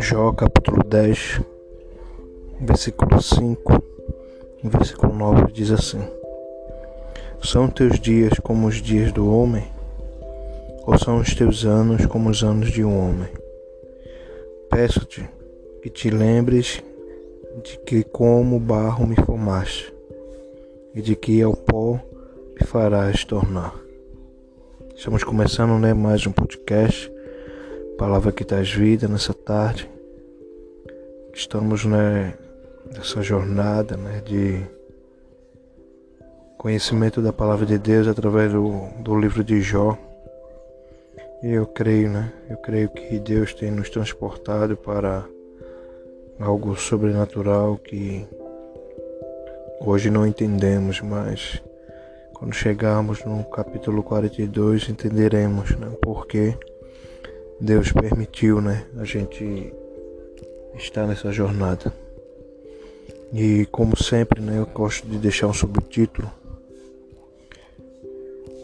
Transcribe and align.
Jó 0.00 0.32
capítulo 0.32 0.82
10, 0.82 1.40
versículo 2.60 3.22
5 3.22 3.82
e 4.64 4.68
versículo 4.68 5.14
9 5.14 5.52
diz 5.52 5.70
assim: 5.70 6.02
São 7.40 7.68
teus 7.68 8.00
dias 8.00 8.32
como 8.40 8.66
os 8.66 8.82
dias 8.82 9.12
do 9.12 9.32
homem, 9.32 9.64
ou 10.84 10.98
são 10.98 11.18
os 11.18 11.32
teus 11.32 11.64
anos 11.64 12.04
como 12.06 12.28
os 12.28 12.42
anos 12.42 12.72
de 12.72 12.82
um 12.82 12.98
homem? 12.98 13.28
Peço-te 14.68 15.28
que 15.80 15.88
te 15.88 16.10
lembres 16.10 16.82
de 17.62 17.78
que 17.86 18.02
como 18.02 18.58
barro 18.58 19.06
me 19.06 19.14
formaste, 19.14 19.94
e 20.92 21.00
de 21.00 21.14
que 21.14 21.40
ao 21.40 21.54
pó 21.54 22.00
me 22.60 22.66
farás 22.66 23.24
tornar. 23.24 23.72
Estamos 24.96 25.22
começando 25.22 25.78
né, 25.78 25.94
mais 25.94 26.26
um 26.26 26.32
podcast 26.32 27.13
Palavra 27.98 28.32
que 28.32 28.44
traz 28.44 28.72
vida 28.72 29.06
nessa 29.06 29.32
tarde. 29.32 29.88
Estamos 31.32 31.84
né, 31.84 32.34
nessa 32.92 33.22
jornada 33.22 33.96
né, 33.96 34.20
de 34.24 34.60
conhecimento 36.58 37.22
da 37.22 37.32
palavra 37.32 37.64
de 37.64 37.78
Deus 37.78 38.08
através 38.08 38.52
do, 38.52 38.88
do 38.98 39.16
livro 39.16 39.44
de 39.44 39.60
Jó. 39.62 39.96
E 41.40 41.52
eu 41.52 41.66
creio, 41.66 42.10
né? 42.10 42.32
Eu 42.50 42.56
creio 42.56 42.88
que 42.88 43.20
Deus 43.20 43.54
tem 43.54 43.70
nos 43.70 43.88
transportado 43.88 44.76
para 44.76 45.24
algo 46.40 46.74
sobrenatural 46.74 47.76
que 47.76 48.26
hoje 49.80 50.10
não 50.10 50.26
entendemos, 50.26 51.00
mas 51.00 51.62
quando 52.34 52.54
chegarmos 52.54 53.24
no 53.24 53.44
capítulo 53.44 54.02
42 54.02 54.88
entenderemos 54.88 55.76
né, 55.76 55.88
por 56.02 56.26
quê 56.26 56.58
Deus 57.60 57.92
permitiu, 57.92 58.60
né, 58.60 58.84
a 58.98 59.04
gente 59.04 59.72
estar 60.76 61.06
nessa 61.06 61.32
jornada. 61.32 61.92
E 63.32 63.66
como 63.66 63.96
sempre, 63.96 64.40
né, 64.40 64.58
eu 64.58 64.66
gosto 64.66 65.06
de 65.06 65.18
deixar 65.18 65.46
um 65.46 65.54
subtítulo. 65.54 66.30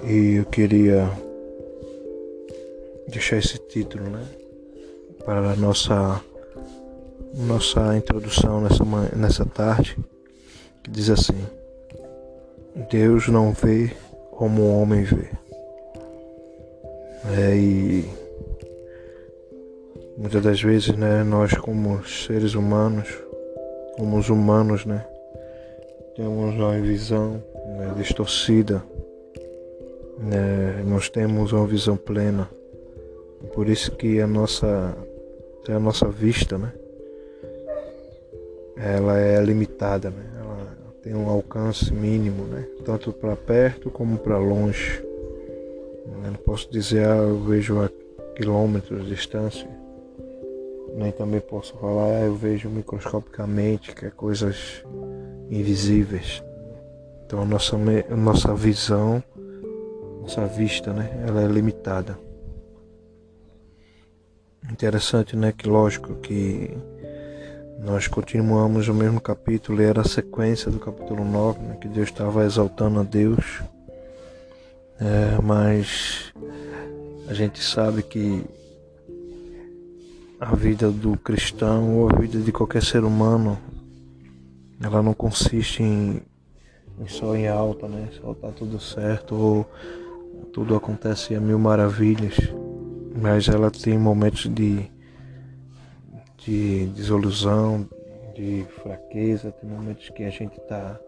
E 0.04 0.36
eu 0.36 0.44
queria 0.44 1.10
deixar 3.08 3.36
esse 3.36 3.58
título, 3.58 4.04
né, 4.04 4.24
para 5.24 5.52
a 5.52 5.56
nossa 5.56 6.22
nossa 7.32 7.96
introdução 7.96 8.60
nessa 8.60 8.84
nessa 9.14 9.44
tarde, 9.44 9.96
que 10.82 10.90
diz 10.90 11.10
assim: 11.10 11.38
Deus 12.90 13.28
não 13.28 13.52
vê 13.52 13.92
como 14.32 14.62
o 14.62 14.80
homem 14.80 15.04
vê. 15.04 15.30
É, 17.36 17.54
e 17.54 18.19
Muitas 20.20 20.42
das 20.42 20.60
vezes, 20.60 20.94
né, 20.98 21.24
nós 21.24 21.54
como 21.54 22.04
seres 22.04 22.54
humanos, 22.54 23.08
como 23.96 24.18
os 24.18 24.28
humanos, 24.28 24.84
né, 24.84 25.02
temos 26.14 26.54
uma 26.56 26.78
visão 26.78 27.42
né, 27.78 27.94
distorcida, 27.96 28.82
né, 30.18 30.84
nós 30.86 31.08
temos 31.08 31.54
uma 31.54 31.66
visão 31.66 31.96
plena. 31.96 32.50
Por 33.54 33.66
isso 33.66 33.92
que 33.92 34.20
a 34.20 34.26
nossa, 34.26 34.94
a 35.66 35.78
nossa 35.78 36.06
vista, 36.06 36.58
né, 36.58 36.70
ela 38.76 39.18
é 39.18 39.42
limitada, 39.42 40.10
né, 40.10 40.22
ela 40.38 40.76
tem 41.02 41.14
um 41.14 41.30
alcance 41.30 41.90
mínimo, 41.94 42.44
né, 42.44 42.68
tanto 42.84 43.10
para 43.10 43.34
perto 43.36 43.90
como 43.90 44.18
para 44.18 44.36
longe. 44.36 45.02
Eu 45.02 46.30
não 46.30 46.38
posso 46.44 46.70
dizer, 46.70 47.08
ah, 47.08 47.16
eu 47.16 47.38
vejo 47.40 47.80
a 47.80 47.88
quilômetros 48.36 49.04
de 49.04 49.14
distância 49.14 49.79
nem 50.94 51.12
também 51.12 51.40
posso 51.40 51.74
falar, 51.74 52.24
eu 52.24 52.34
vejo 52.34 52.68
microscopicamente, 52.68 53.94
que 53.94 54.06
é 54.06 54.10
coisas 54.10 54.84
invisíveis. 55.50 56.42
Então 57.24 57.44
nossa, 57.44 57.76
nossa 58.16 58.54
visão, 58.54 59.22
nossa 60.20 60.46
vista, 60.46 60.92
né, 60.92 61.24
ela 61.26 61.42
é 61.42 61.46
limitada. 61.46 62.18
Interessante, 64.70 65.36
né, 65.36 65.52
que 65.56 65.68
lógico 65.68 66.14
que 66.16 66.76
nós 67.78 68.06
continuamos 68.06 68.88
o 68.88 68.94
mesmo 68.94 69.20
capítulo 69.20 69.80
e 69.80 69.84
era 69.84 70.02
a 70.02 70.08
sequência 70.08 70.70
do 70.70 70.78
capítulo 70.78 71.24
9, 71.24 71.60
né, 71.60 71.76
que 71.80 71.88
Deus 71.88 72.08
estava 72.08 72.44
exaltando 72.44 73.00
a 73.00 73.02
Deus. 73.02 73.62
É, 75.00 75.40
mas 75.42 76.32
a 77.26 77.32
gente 77.32 77.62
sabe 77.62 78.02
que 78.02 78.44
a 80.40 80.54
vida 80.54 80.90
do 80.90 81.18
cristão 81.18 81.98
ou 81.98 82.08
a 82.08 82.18
vida 82.18 82.38
de 82.38 82.50
qualquer 82.50 82.82
ser 82.82 83.04
humano, 83.04 83.58
ela 84.82 85.02
não 85.02 85.12
consiste 85.12 85.82
em, 85.82 86.22
em 86.98 87.06
só 87.06 87.36
em 87.36 87.46
alta, 87.46 87.86
né? 87.86 88.08
Só 88.18 88.32
tá 88.32 88.50
tudo 88.50 88.80
certo 88.80 89.34
ou 89.34 89.66
tudo 90.50 90.74
acontece 90.74 91.34
a 91.34 91.40
mil 91.40 91.58
maravilhas, 91.58 92.36
mas 93.20 93.48
ela 93.48 93.70
tem 93.70 93.98
momentos 93.98 94.48
de, 94.48 94.90
de 96.38 96.86
desilusão, 96.86 97.86
de 98.34 98.64
fraqueza, 98.82 99.52
tem 99.52 99.68
momentos 99.68 100.08
que 100.08 100.24
a 100.24 100.30
gente 100.30 100.56
está 100.56 100.98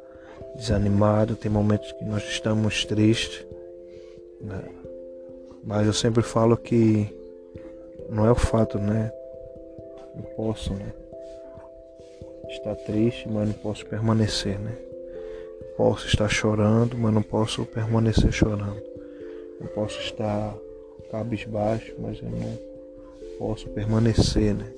desanimado, 0.56 1.37
tem 1.37 1.50
momentos 1.50 1.91
que 1.93 2.04
nós 2.04 2.22
estamos 2.25 2.84
tristes. 2.84 3.47
Né? 4.43 4.62
Mas 5.64 5.87
eu 5.87 5.94
sempre 5.94 6.22
falo 6.22 6.54
que 6.54 7.09
não 8.10 8.26
é 8.26 8.31
o 8.31 8.34
fato, 8.34 8.78
né? 8.78 9.10
Eu 10.17 10.23
posso, 10.37 10.73
né? 10.75 10.93
Estar 12.49 12.75
triste, 12.77 13.28
mas 13.28 13.49
não 13.49 13.55
posso 13.55 13.87
permanecer, 13.87 14.59
né? 14.59 14.77
posso 15.77 16.06
estar 16.06 16.28
chorando, 16.28 16.97
mas 16.97 17.12
não 17.12 17.23
posso 17.23 17.65
permanecer 17.65 18.31
chorando. 18.33 18.81
Eu 19.61 19.67
posso 19.69 19.99
estar 20.00 20.55
cabisbaixo, 21.11 21.95
mas 21.99 22.19
eu 22.23 22.31
não 22.31 22.59
posso 23.39 23.69
permanecer, 23.71 24.55
né? 24.55 24.71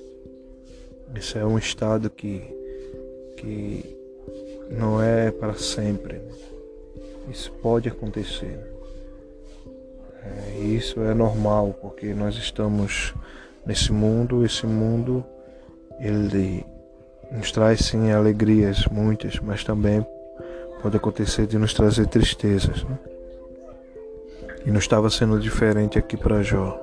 Esse 1.15 1.37
é 1.37 1.45
um 1.45 1.57
estado 1.57 2.09
que, 2.09 2.41
que 3.37 3.97
não 4.71 5.01
é 5.01 5.31
para 5.31 5.53
sempre. 5.53 6.17
Né? 6.17 6.31
Isso 7.29 7.51
pode 7.61 7.87
acontecer. 7.87 8.59
É, 10.23 10.59
isso 10.59 10.99
é 11.01 11.13
normal, 11.13 11.75
porque 11.81 12.13
nós 12.13 12.35
estamos 12.35 13.13
nesse 13.65 13.91
mundo, 13.91 14.45
esse 14.45 14.65
mundo 14.65 15.25
ele 15.99 16.65
nos 17.31 17.51
traz 17.51 17.79
sim 17.81 18.11
alegrias 18.11 18.85
muitas, 18.87 19.39
mas 19.39 19.63
também 19.63 20.05
pode 20.81 20.97
acontecer 20.97 21.47
de 21.47 21.57
nos 21.57 21.73
trazer 21.73 22.07
tristezas. 22.07 22.83
Né? 22.83 22.97
E 24.65 24.71
não 24.71 24.79
estava 24.79 25.09
sendo 25.09 25.39
diferente 25.39 25.97
aqui 25.97 26.17
para 26.17 26.41
Jó. 26.41 26.79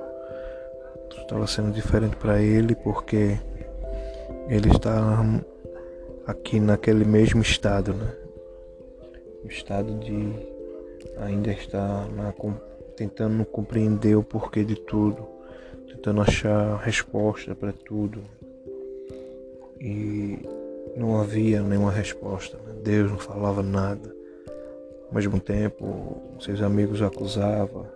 Estava 1.21 1.47
sendo 1.47 1.71
diferente 1.71 2.15
para 2.17 2.41
ele 2.41 2.75
porque 2.75 3.39
ele 4.49 4.69
está 4.69 5.23
aqui 6.27 6.59
naquele 6.59 7.05
mesmo 7.05 7.41
estado, 7.41 7.93
né? 7.93 8.11
O 9.43 9.47
estado 9.47 9.97
de 9.99 10.33
ainda 11.17 11.51
estar 11.51 12.07
na, 12.09 12.33
tentando 12.95 13.45
compreender 13.45 14.15
o 14.15 14.23
porquê 14.23 14.63
de 14.63 14.75
tudo 14.75 15.32
tentando 16.03 16.21
achar 16.21 16.75
resposta 16.79 17.55
para 17.55 17.71
tudo. 17.71 18.21
E 19.79 20.37
não 20.97 21.21
havia 21.21 21.61
nenhuma 21.61 21.91
resposta. 21.91 22.57
Né? 22.57 22.73
Deus 22.83 23.09
não 23.09 23.17
falava 23.17 23.63
nada. 23.63 24.13
Ao 25.07 25.15
mesmo 25.15 25.39
tempo, 25.39 26.21
seus 26.41 26.61
amigos 26.61 27.01
acusavam. 27.01 27.87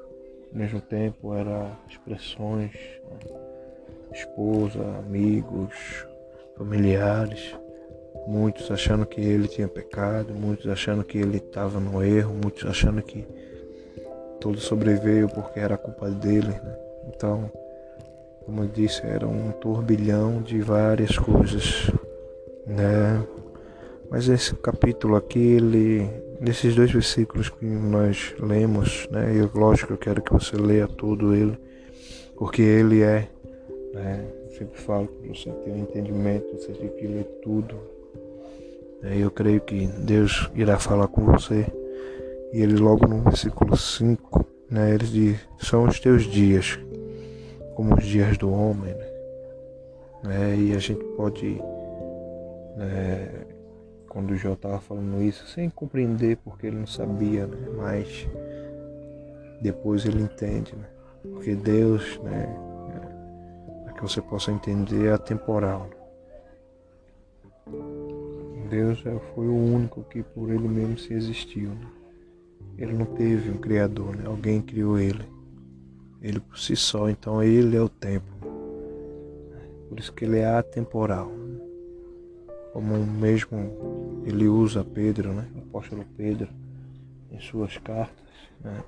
Ao 0.54 0.58
mesmo 0.58 0.80
tempo, 0.80 1.34
eram 1.34 1.76
expressões, 1.90 2.72
né? 2.72 3.18
esposa, 4.14 4.82
amigos, 5.00 6.08
familiares. 6.58 7.54
Muitos 8.26 8.72
achando 8.72 9.06
que 9.06 9.20
ele 9.20 9.50
tinha 9.50 9.68
pecado, 9.68 10.34
muitos 10.34 10.68
achando 10.70 11.04
que 11.04 11.18
ele 11.18 11.38
estava 11.38 11.78
no 11.78 12.02
erro, 12.02 12.34
muitos 12.42 12.66
achando 12.66 13.02
que 13.02 13.28
tudo 14.40 14.62
sobreveio 14.62 15.28
porque 15.28 15.60
era 15.60 15.78
culpa 15.78 16.10
dele. 16.10 16.48
Né? 16.48 16.78
Então, 17.10 17.52
como 18.48 18.64
eu 18.64 18.68
disse, 18.70 19.06
era 19.06 19.28
um 19.28 19.52
turbilhão 19.52 20.42
de 20.42 20.62
várias 20.62 21.18
coisas, 21.18 21.92
né? 22.66 23.22
Mas 24.10 24.30
esse 24.30 24.56
capítulo 24.56 25.18
aqui, 25.18 25.38
ele, 25.38 26.10
nesses 26.40 26.74
dois 26.74 26.90
versículos 26.90 27.50
que 27.50 27.66
nós 27.66 28.34
lemos, 28.40 29.06
né? 29.12 29.36
E 29.36 29.42
lógico, 29.58 29.92
eu 29.92 29.98
quero 29.98 30.22
que 30.22 30.32
você 30.32 30.56
leia 30.56 30.88
todo 30.88 31.36
ele, 31.36 31.60
porque 32.38 32.62
ele 32.62 33.02
é, 33.02 33.28
né? 33.94 34.26
Eu 34.46 34.52
sempre 34.58 34.80
falo 34.80 35.08
que 35.08 35.28
você 35.28 35.52
tem 35.66 35.74
um 35.74 35.80
entendimento, 35.80 36.58
você 36.58 36.72
tem 36.72 36.88
que 36.88 37.06
ler 37.06 37.26
tudo. 37.44 37.76
Né? 39.04 39.18
Eu 39.20 39.30
creio 39.30 39.60
que 39.60 39.88
Deus 39.88 40.50
irá 40.56 40.80
falar 40.80 41.10
com 41.10 41.26
você. 41.26 41.66
E 42.54 42.62
ele 42.62 42.78
logo 42.78 43.06
no 43.06 43.22
versículo 43.24 43.76
5, 43.76 44.46
né? 44.72 44.96
Ele 44.96 45.06
diz, 45.06 45.40
são 45.60 45.84
os 45.84 46.00
teus 46.00 46.24
dias 46.24 46.80
como 47.78 47.94
os 47.94 48.04
dias 48.04 48.40
do 48.40 48.52
homem. 48.52 48.92
Né? 48.92 49.10
né? 50.24 50.56
e 50.56 50.74
a 50.74 50.80
gente 50.80 51.04
pode, 51.16 51.62
né, 52.76 53.46
quando 54.10 54.32
o 54.32 54.36
Jó 54.36 54.54
estava 54.54 54.80
falando 54.80 55.22
isso, 55.22 55.46
sem 55.46 55.70
compreender 55.70 56.38
porque 56.38 56.66
ele 56.66 56.78
não 56.78 56.88
sabia, 56.88 57.46
né? 57.46 57.70
mas 57.78 58.28
depois 59.62 60.08
ele 60.08 60.24
entende, 60.24 60.76
né? 60.76 60.88
porque 61.22 61.54
Deus, 61.54 62.20
né, 62.24 62.48
para 63.84 63.94
que 63.94 64.02
você 64.02 64.24
possa 64.24 64.52
entender, 64.52 65.10
é 65.10 65.14
atemporal. 65.14 65.88
Deus 68.72 69.06
é, 69.06 69.20
foi 69.36 69.48
o 69.48 69.56
único 69.56 70.02
que 70.06 70.24
por 70.24 70.50
ele 70.50 70.68
mesmo 70.68 70.98
se 70.98 71.14
existiu. 71.14 71.70
Né? 71.70 71.88
Ele 72.80 72.94
não 72.94 73.06
teve 73.06 73.52
um 73.52 73.58
criador, 73.58 74.16
né? 74.16 74.24
alguém 74.26 74.64
criou 74.64 74.98
ele. 74.98 75.37
Ele 76.22 76.40
por 76.40 76.58
si 76.58 76.76
só, 76.76 77.10
então 77.10 77.44
ele 77.44 77.76
é 77.76 77.82
o 77.82 77.90
tempo. 77.90 78.26
Por 79.90 80.00
isso 80.00 80.14
que 80.14 80.26
ele 80.26 80.40
é 80.40 80.46
atemporal. 80.46 81.32
Como 82.74 82.98
mesmo 82.98 84.24
ele 84.26 84.48
usa 84.48 84.84
Pedro, 84.84 85.34
né? 85.34 85.48
o 85.56 85.60
apóstolo 85.60 86.06
Pedro, 86.16 86.50
em 87.32 87.40
suas 87.40 87.78
cartas. 87.78 88.26
Né? 88.62 88.84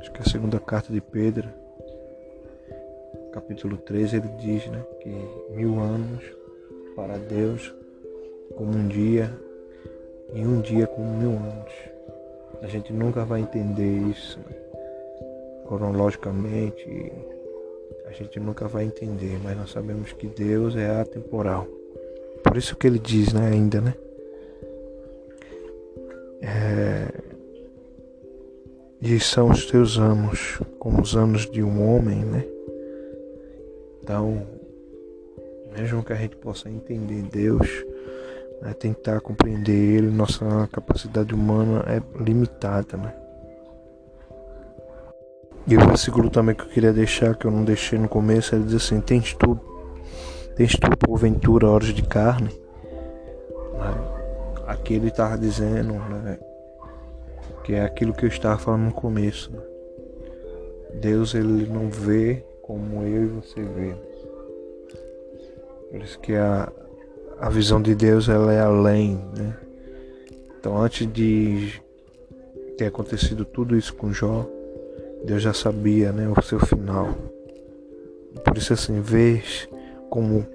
Acho 0.00 0.12
que 0.12 0.20
a 0.20 0.24
segunda 0.24 0.58
carta 0.58 0.92
de 0.92 1.00
Pedro, 1.00 1.48
capítulo 3.32 3.76
3, 3.76 4.14
ele 4.14 4.28
diz 4.40 4.66
né, 4.66 4.84
que 5.00 5.54
mil 5.54 5.78
anos 5.78 6.24
para 6.94 7.16
Deus 7.18 7.72
como 8.56 8.76
um 8.76 8.88
dia 8.88 9.32
e 10.34 10.40
um 10.44 10.60
dia 10.60 10.86
como 10.86 11.16
mil 11.16 11.30
anos. 11.30 11.72
A 12.60 12.66
gente 12.66 12.92
nunca 12.92 13.24
vai 13.24 13.40
entender 13.40 13.98
isso 14.08 14.38
cronologicamente, 15.68 17.12
a 18.06 18.12
gente 18.12 18.40
nunca 18.40 18.66
vai 18.66 18.84
entender, 18.84 19.38
mas 19.44 19.56
nós 19.56 19.70
sabemos 19.70 20.12
que 20.12 20.26
Deus 20.26 20.74
é 20.74 20.98
atemporal. 20.98 21.68
Por 22.42 22.56
isso 22.56 22.74
que 22.74 22.86
ele 22.86 22.98
diz, 22.98 23.34
né, 23.34 23.50
ainda, 23.52 23.80
né? 23.82 23.94
É... 26.40 27.08
E 29.02 29.20
são 29.20 29.50
os 29.50 29.66
teus 29.66 29.98
anos 29.98 30.58
como 30.78 31.02
os 31.02 31.14
anos 31.14 31.48
de 31.50 31.62
um 31.62 31.94
homem, 31.94 32.24
né? 32.24 32.44
Então, 34.02 34.46
mesmo 35.76 36.02
que 36.02 36.14
a 36.14 36.16
gente 36.16 36.34
possa 36.36 36.70
entender 36.70 37.22
Deus, 37.22 37.84
né, 38.62 38.72
tentar 38.72 39.20
compreender 39.20 39.98
Ele, 39.98 40.10
nossa 40.10 40.68
capacidade 40.72 41.34
humana 41.34 41.84
é 41.86 42.02
limitada, 42.22 42.96
né? 42.96 43.27
E 45.68 45.76
o 45.76 45.80
versículo 45.80 46.30
também 46.30 46.54
que 46.54 46.62
eu 46.62 46.68
queria 46.68 46.94
deixar, 46.94 47.36
que 47.36 47.44
eu 47.44 47.50
não 47.50 47.62
deixei 47.62 47.98
no 47.98 48.08
começo, 48.08 48.54
ele 48.54 48.64
diz 48.64 48.76
assim: 48.76 49.02
Tens 49.02 49.34
tu, 49.34 49.60
tens 50.56 50.72
tu 50.72 50.96
porventura 50.96 51.68
horas 51.68 51.88
de 51.88 52.02
carne? 52.02 52.48
Aqui 54.66 54.94
ele 54.94 55.08
estava 55.08 55.36
dizendo 55.36 55.92
né, 55.92 56.38
que 57.64 57.74
é 57.74 57.84
aquilo 57.84 58.14
que 58.14 58.24
eu 58.24 58.28
estava 58.30 58.58
falando 58.58 58.84
no 58.84 58.92
começo. 58.92 59.52
Né? 59.52 59.60
Deus 60.94 61.34
ele 61.34 61.66
não 61.66 61.90
vê 61.90 62.42
como 62.62 63.02
eu 63.02 63.24
e 63.24 63.26
você 63.26 63.60
vê. 63.60 63.94
Por 65.90 66.00
isso 66.00 66.18
que 66.18 66.34
a, 66.34 66.72
a 67.38 67.50
visão 67.50 67.82
de 67.82 67.94
Deus 67.94 68.30
ela 68.30 68.54
é 68.54 68.60
além, 68.60 69.22
né? 69.36 69.54
Então 70.58 70.80
antes 70.80 71.06
de 71.12 71.78
ter 72.78 72.86
acontecido 72.86 73.44
tudo 73.44 73.76
isso 73.76 73.94
com 73.94 74.12
Jó, 74.12 74.46
Deus 75.24 75.42
já 75.42 75.52
sabia, 75.52 76.12
né, 76.12 76.28
o 76.28 76.42
seu 76.42 76.58
final. 76.60 77.08
Por 78.44 78.56
isso 78.56 78.72
assim, 78.72 79.00
vês 79.00 79.68
como 80.10 80.46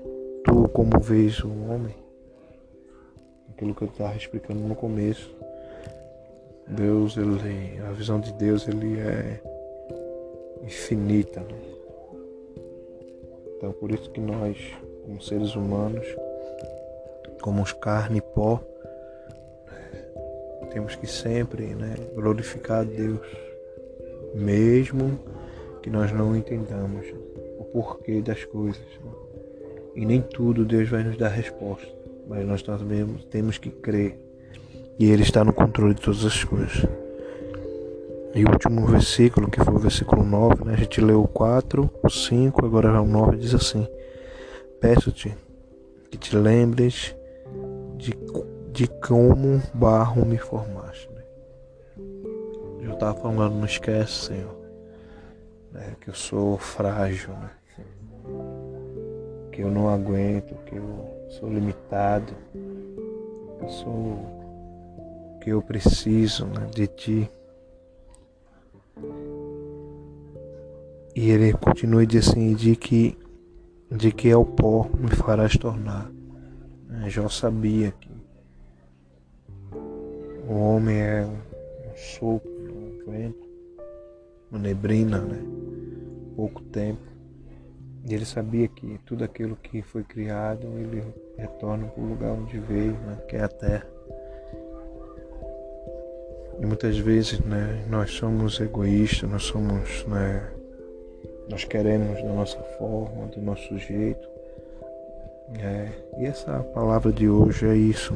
tu 0.44 0.68
como 0.70 1.00
vês 1.00 1.40
o 1.44 1.50
homem. 1.50 1.96
Aquilo 3.50 3.76
que 3.76 3.84
eu 3.84 3.88
estava 3.88 4.16
explicando 4.16 4.60
no 4.62 4.76
começo. 4.76 5.30
Deus, 6.68 7.18
ele, 7.18 7.80
a 7.88 7.92
visão 7.92 8.20
de 8.20 8.32
Deus, 8.34 8.68
ele 8.68 9.00
é 9.00 9.42
infinita. 10.64 11.42
Né? 11.42 11.74
Então 13.58 13.72
por 13.74 13.92
isso 13.92 14.10
que 14.10 14.20
nós, 14.20 14.58
como 15.04 15.22
seres 15.22 15.56
humanos, 15.56 16.06
como 17.42 17.62
os 17.62 17.74
carne 17.74 18.20
e 18.20 18.22
pó, 18.22 18.62
temos 20.72 20.96
que 20.96 21.06
sempre 21.06 21.76
né, 21.76 21.96
glorificar 22.16 22.82
a 22.82 22.84
Deus, 22.84 23.20
mesmo 24.34 25.20
que 25.82 25.90
nós 25.90 26.12
não 26.12 26.36
entendamos 26.36 27.06
o 27.60 27.64
porquê 27.66 28.22
das 28.22 28.44
coisas. 28.46 28.82
Né? 29.04 29.12
E 29.96 30.06
nem 30.06 30.22
tudo 30.22 30.66
Deus 30.66 30.90
vai 30.90 31.04
nos 31.04 31.18
dar 31.18 31.30
resposta, 31.30 31.88
mas 32.28 32.46
nós 32.46 32.62
também 32.62 33.06
temos 33.30 33.58
que 33.58 33.70
crer 33.70 34.18
e 34.98 35.12
Ele 35.12 35.24
está 35.24 35.44
no 35.44 35.54
controle 35.54 35.94
de 35.94 36.02
todas 36.02 36.26
as 36.26 36.44
coisas. 36.44 36.86
E 38.36 38.44
o 38.44 38.50
último 38.50 38.86
versículo, 38.88 39.50
que 39.50 39.64
foi 39.64 39.76
o 39.76 39.80
versículo 39.80 40.24
9, 40.24 40.66
né? 40.66 40.74
a 40.74 40.78
gente 40.78 41.00
leu 41.00 41.22
o 41.22 41.28
4, 41.28 41.90
o 42.02 42.10
5, 42.10 42.66
agora 42.66 42.90
é 42.90 43.00
o 43.00 43.06
9, 43.06 43.38
diz 43.38 43.54
assim: 43.54 43.88
Peço-te 44.82 45.36
que 46.10 46.18
te 46.18 46.36
lembres 46.36 47.16
de, 47.96 48.14
de 48.72 48.88
como 48.88 49.62
barro 49.74 50.26
me 50.26 50.38
formaste. 50.38 51.13
Né? 52.94 53.00
Eu 53.00 53.10
estava 53.10 53.20
falando, 53.20 53.56
não 53.56 53.66
esquece, 53.66 54.28
Senhor, 54.28 54.56
né? 55.72 55.96
que 56.00 56.10
eu 56.10 56.14
sou 56.14 56.58
frágil, 56.58 57.34
né? 57.34 57.50
que 59.52 59.62
eu 59.62 59.72
não 59.72 59.90
aguento, 59.90 60.56
que 60.66 60.76
eu 60.76 61.28
sou 61.30 61.50
limitado, 61.50 62.34
que 62.52 63.66
eu 63.66 63.70
sou 63.70 64.34
que 65.42 65.50
eu 65.50 65.62
preciso 65.62 66.46
né? 66.46 66.68
de 66.74 66.88
Ti. 66.88 67.32
E 71.16 71.30
ele 71.30 71.54
continua 71.54 72.06
dizendo 72.06 72.32
assim, 72.32 72.56
de 72.56 72.76
que 72.76 73.18
de 73.92 74.12
que 74.12 74.32
ao 74.32 74.46
pó 74.46 74.90
me 74.98 75.10
farás 75.10 75.58
tornar. 75.58 76.10
Jó 77.08 77.28
sabia 77.28 77.92
que 77.92 78.10
o 80.48 80.54
homem 80.54 80.98
é 80.98 81.26
um 81.26 81.54
sopro, 81.96 82.53
vento, 83.08 83.48
uma 84.52 84.60
neblina, 84.60 85.20
né? 85.20 85.40
Pouco 86.36 86.62
tempo. 86.64 87.02
E 88.06 88.14
ele 88.14 88.26
sabia 88.26 88.68
que 88.68 89.00
tudo 89.06 89.24
aquilo 89.24 89.56
que 89.56 89.82
foi 89.82 90.04
criado, 90.04 90.68
ele 90.78 91.04
retorna 91.38 91.88
para 91.88 92.04
o 92.04 92.08
lugar 92.08 92.32
onde 92.32 92.60
veio, 92.60 92.94
né? 92.94 93.18
que 93.28 93.36
é 93.38 93.44
a 93.44 93.48
terra. 93.48 93.88
E 96.60 96.66
muitas 96.66 96.98
vezes, 96.98 97.40
né, 97.40 97.84
nós 97.90 98.12
somos 98.12 98.60
egoístas, 98.60 99.30
nós 99.30 99.44
somos, 99.44 100.06
né, 100.06 100.52
nós 101.50 101.64
queremos 101.64 102.22
da 102.22 102.32
nossa 102.32 102.60
forma, 102.78 103.26
do 103.28 103.42
nosso 103.42 103.78
jeito, 103.80 104.28
é, 105.60 105.90
e 106.20 106.26
essa 106.26 106.60
palavra 106.74 107.12
de 107.12 107.28
hoje 107.28 107.68
é 107.68 107.76
isso. 107.76 108.14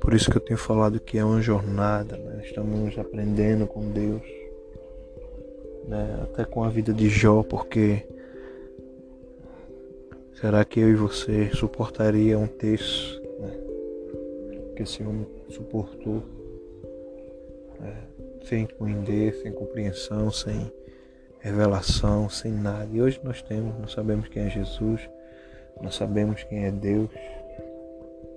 Por 0.00 0.14
isso 0.14 0.30
que 0.30 0.36
eu 0.36 0.40
tenho 0.40 0.58
falado 0.58 0.98
que 0.98 1.18
é 1.18 1.24
uma 1.24 1.40
jornada, 1.40 2.16
né? 2.16 2.42
estamos 2.44 2.98
aprendendo 2.98 3.66
com 3.66 3.90
Deus, 3.90 4.22
né? 5.86 6.20
até 6.22 6.44
com 6.44 6.64
a 6.64 6.68
vida 6.68 6.92
de 6.92 7.08
Jó, 7.08 7.42
porque 7.42 8.06
será 10.40 10.64
que 10.64 10.80
eu 10.80 10.88
e 10.88 10.94
você 10.94 11.50
suportaria 11.54 12.38
um 12.38 12.46
texto 12.46 13.20
né? 13.40 13.52
que 14.74 14.82
esse 14.82 15.02
homem 15.02 15.26
suportou, 15.50 16.22
né? 17.78 17.94
sem 18.44 18.62
entender, 18.62 19.34
sem 19.42 19.52
compreensão, 19.52 20.30
sem 20.30 20.72
revelação, 21.40 22.28
sem 22.28 22.52
nada. 22.52 22.88
E 22.92 23.02
hoje 23.02 23.20
nós 23.22 23.42
temos, 23.42 23.78
nós 23.78 23.92
sabemos 23.92 24.28
quem 24.28 24.44
é 24.44 24.50
Jesus 24.50 25.08
nós 25.82 25.94
sabemos 25.94 26.44
quem 26.44 26.66
é 26.66 26.70
Deus, 26.70 27.08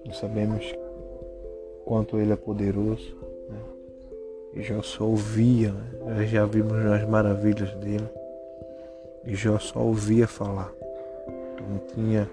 nós 0.05 0.17
sabemos 0.17 0.73
quanto 1.85 2.17
Ele 2.17 2.33
é 2.33 2.35
poderoso. 2.35 3.15
Né? 3.49 3.59
E 4.55 4.61
Jó 4.61 4.81
só 4.81 5.05
ouvia, 5.05 5.71
né? 6.05 6.25
já 6.27 6.45
vimos 6.45 6.73
as 6.73 7.07
maravilhas 7.07 7.73
dele. 7.75 8.07
E 9.25 9.35
Jó 9.35 9.59
só 9.59 9.79
ouvia 9.79 10.27
falar. 10.27 10.73
Então, 11.53 11.67
não 11.67 11.79
tinha 11.93 12.29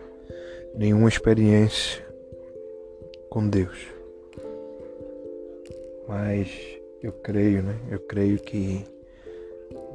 nenhuma 0.74 1.08
experiência 1.08 2.04
com 3.28 3.48
Deus. 3.48 3.86
Mas 6.08 6.50
eu 7.02 7.12
creio, 7.12 7.62
né? 7.62 7.76
Eu 7.90 8.00
creio 8.00 8.38
que 8.38 8.84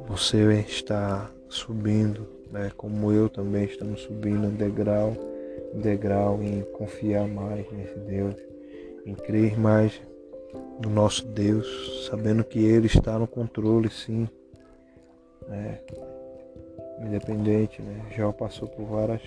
você 0.08 0.64
está 0.66 1.30
subindo 1.48 2.26
né, 2.50 2.70
como 2.76 3.12
eu 3.12 3.28
também 3.28 3.64
estamos 3.64 4.02
subindo 4.02 4.56
degrau 4.56 5.14
degrau 5.74 6.42
em 6.42 6.62
confiar 6.72 7.26
mais 7.28 7.70
nesse 7.70 7.98
Deus, 7.98 8.34
em 9.06 9.14
crer 9.14 9.58
mais 9.58 9.98
no 10.82 10.90
nosso 10.90 11.26
Deus, 11.26 12.06
sabendo 12.10 12.44
que 12.44 12.58
Ele 12.58 12.86
está 12.86 13.18
no 13.18 13.26
controle, 13.26 13.88
sim. 13.88 14.28
Né? 15.48 15.80
independente, 17.00 17.82
né? 17.82 18.06
Jó 18.16 18.32
passou 18.32 18.68
por 18.68 18.84
várias 18.84 19.22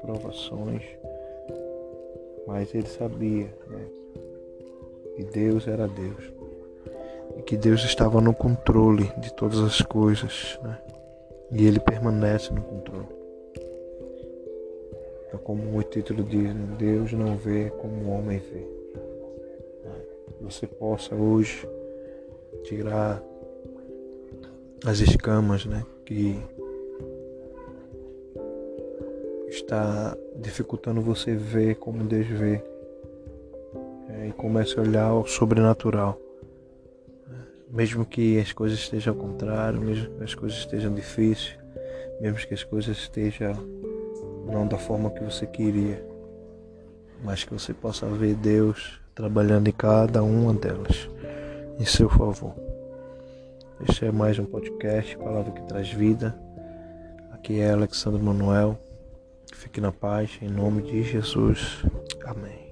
provações, 0.00 0.82
mas 2.46 2.74
ele 2.74 2.86
sabia, 2.86 3.52
né? 3.68 3.86
Que 5.16 5.24
Deus 5.24 5.66
era 5.66 5.88
Deus 5.88 6.32
e 7.36 7.42
que 7.42 7.56
Deus 7.56 7.82
estava 7.84 8.20
no 8.20 8.32
controle 8.32 9.10
de 9.18 9.32
todas 9.34 9.58
as 9.58 9.80
coisas, 9.80 10.58
né? 10.62 10.78
E 11.50 11.66
ele 11.66 11.80
permanece 11.80 12.52
no 12.52 12.62
controle. 12.62 13.18
Então, 15.26 15.40
como 15.40 15.76
o 15.76 15.82
título 15.82 16.22
diz, 16.22 16.54
né? 16.54 16.76
Deus 16.78 17.12
não 17.12 17.36
vê 17.36 17.70
como 17.70 18.04
o 18.04 18.10
homem 18.10 18.38
vê. 18.38 18.77
Você 20.48 20.66
possa 20.66 21.14
hoje 21.14 21.68
tirar 22.64 23.22
as 24.82 24.98
escamas, 25.00 25.66
né? 25.66 25.84
Que 26.06 26.40
está 29.48 30.16
dificultando 30.36 31.02
você 31.02 31.34
ver 31.34 31.74
como 31.74 32.02
Deus 32.02 32.26
vê. 32.28 32.62
É, 34.08 34.28
e 34.28 34.32
comece 34.32 34.78
a 34.78 34.82
olhar 34.82 35.12
o 35.12 35.26
sobrenatural. 35.26 36.18
Mesmo 37.70 38.06
que 38.06 38.40
as 38.40 38.50
coisas 38.50 38.78
estejam 38.78 39.12
ao 39.12 39.20
contrário, 39.20 39.78
mesmo 39.78 40.16
que 40.16 40.24
as 40.24 40.34
coisas 40.34 40.60
estejam 40.60 40.94
difíceis, 40.94 41.58
mesmo 42.22 42.38
que 42.38 42.54
as 42.54 42.64
coisas 42.64 42.96
estejam 42.96 43.52
não 44.50 44.66
da 44.66 44.78
forma 44.78 45.10
que 45.10 45.22
você 45.22 45.46
queria, 45.46 46.02
mas 47.22 47.44
que 47.44 47.52
você 47.52 47.74
possa 47.74 48.06
ver 48.06 48.34
Deus 48.34 48.98
trabalhando 49.18 49.66
em 49.66 49.72
cada 49.72 50.22
uma 50.22 50.54
delas 50.54 51.10
em 51.76 51.84
seu 51.84 52.08
favor. 52.08 52.54
Este 53.80 54.04
é 54.06 54.12
mais 54.12 54.38
um 54.38 54.44
podcast, 54.44 55.18
Palavra 55.18 55.50
que 55.50 55.62
Traz 55.62 55.92
Vida. 55.92 56.38
Aqui 57.32 57.58
é 57.58 57.72
Alexandre 57.72 58.22
Manuel. 58.22 58.78
Fique 59.52 59.80
na 59.80 59.90
paz, 59.90 60.38
em 60.40 60.48
nome 60.48 60.82
de 60.82 61.02
Jesus. 61.02 61.82
Amém. 62.24 62.67